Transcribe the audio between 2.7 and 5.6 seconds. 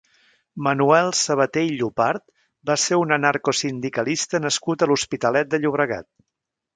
ser un anarcosindicalista nascut a l'Hospitalet